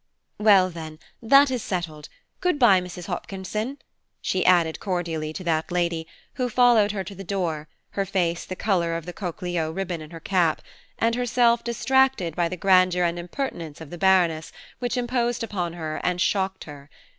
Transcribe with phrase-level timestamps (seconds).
[0.39, 2.09] "Well, then, that is settled.
[2.39, 3.05] Good bye, Mrs.
[3.05, 3.77] Hopkinson,"
[4.19, 8.55] she said cordially to that lady, who followed her to the door, her face the
[8.55, 10.63] colour of the coquelicot ribbon in her cap,
[10.97, 16.01] and herself distracted by the grandeur and impertinence of the Baroness, which imposed upon her
[16.03, 16.89] and shocked her.